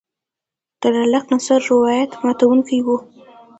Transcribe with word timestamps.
د 0.81 0.83
لاک 1.11 1.25
نظر 1.33 1.59
روایت 1.71 2.11
ماتوونکی 2.23 2.79
و. 2.85 2.87